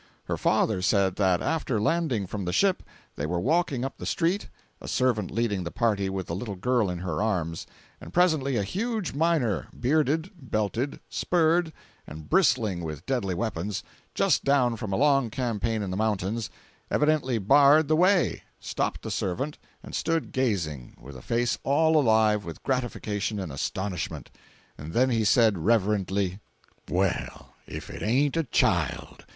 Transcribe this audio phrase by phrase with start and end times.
[0.23, 2.81] Her father said that, after landing from the ship,
[3.17, 6.89] they were walking up the street, a servant leading the party with the little girl
[6.89, 7.67] in her arms.
[8.01, 11.71] And presently a huge miner, bearded, belted, spurred,
[12.07, 16.49] and bristling with deadly weapons—just down from a long campaign in the mountains,
[16.89, 22.63] evidently&mdashbarred the way, stopped the servant, and stood gazing, with a face all alive with
[22.63, 24.31] gratification and astonishment.
[24.77, 26.39] Then he said, reverently:
[26.87, 29.25] 417.jpg (58K) "Well, if it ain't a child!"